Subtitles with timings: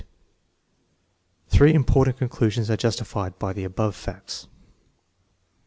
[1.49, 4.53] Three important conclusions are justified by the above facts: 1.